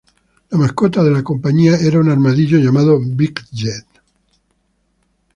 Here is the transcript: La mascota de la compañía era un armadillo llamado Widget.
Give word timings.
La 0.49 0.57
mascota 0.57 1.03
de 1.03 1.11
la 1.11 1.21
compañía 1.21 1.75
era 1.77 1.99
un 1.99 2.09
armadillo 2.09 2.57
llamado 2.57 2.97
Widget. 2.97 3.85